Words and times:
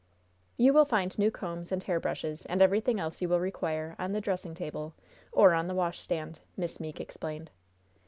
"You 0.57 0.73
will 0.73 0.83
find 0.85 1.15
new 1.19 1.29
combs 1.29 1.71
and 1.71 1.83
hair 1.83 1.99
brushes, 1.99 2.47
and 2.47 2.59
everything 2.59 2.99
else 2.99 3.21
you 3.21 3.29
will 3.29 3.39
require, 3.39 3.95
on 3.99 4.13
the 4.13 4.19
dressing 4.19 4.55
table, 4.55 4.95
or 5.31 5.53
on 5.53 5.67
the 5.67 5.75
washstand," 5.75 6.39
Miss 6.57 6.79
Meeke 6.79 6.99
explained. 6.99 7.51